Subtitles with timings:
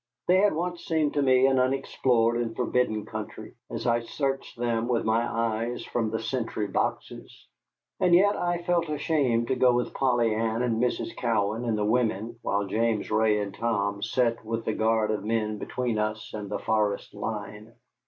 [0.27, 4.87] They had once seemed to me an unexplored and forbidden country as I searched them
[4.87, 7.47] with my eyes from the sentry boxes.
[7.99, 11.15] And yet I felt a shame to go with Polly Ann and Mrs.
[11.15, 15.59] Cowan and the women while James Ray and Tom sat with the guard of men
[15.59, 17.73] between us and the forest line.